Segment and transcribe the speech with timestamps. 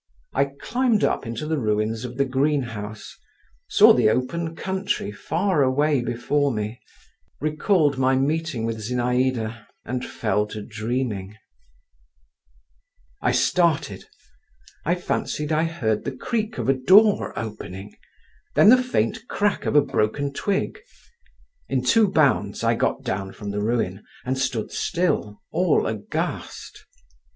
[0.33, 3.15] I climbed up into the ruins of the greenhouse,
[3.69, 6.81] saw the open country far away before me,
[7.39, 11.37] recalled my meeting with Zinaïda, and fell to dreaming….
[13.21, 14.05] I started….
[14.85, 17.95] I fancied I heard the creak of a door opening,
[18.55, 20.79] then the faint crack of a broken twig.
[21.69, 26.87] In two bounds I got down from the ruin, and stood still, all aghast.